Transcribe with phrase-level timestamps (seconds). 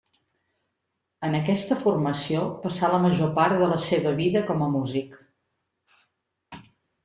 [1.27, 5.23] En aquesta formació passà la major part de la seva vida com a músic.